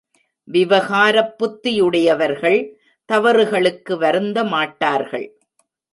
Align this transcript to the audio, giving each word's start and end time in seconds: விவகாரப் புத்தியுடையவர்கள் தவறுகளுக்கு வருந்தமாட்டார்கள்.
விவகாரப் 0.47 1.35
புத்தியுடையவர்கள் 1.39 2.59
தவறுகளுக்கு 3.05 3.95
வருந்தமாட்டார்கள். 3.99 5.27